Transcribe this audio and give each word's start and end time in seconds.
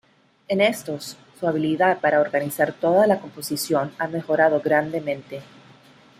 En 0.47 0.61
estos 0.61 1.15
su 1.39 1.45
habilidad 1.47 1.99
para 2.01 2.21
organizar 2.21 2.73
toda 2.73 3.05
la 3.05 3.19
composición 3.19 3.91
ha 3.99 4.07
mejorado 4.07 4.59
grandemente. 4.59 5.43